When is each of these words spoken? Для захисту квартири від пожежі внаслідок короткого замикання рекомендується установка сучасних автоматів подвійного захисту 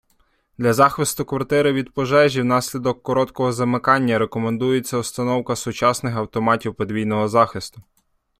Для 0.57 0.73
захисту 0.73 1.25
квартири 1.25 1.73
від 1.73 1.93
пожежі 1.93 2.41
внаслідок 2.41 3.03
короткого 3.03 3.51
замикання 3.51 4.19
рекомендується 4.19 4.97
установка 4.97 5.55
сучасних 5.55 6.15
автоматів 6.15 6.75
подвійного 6.75 7.27
захисту 7.27 7.81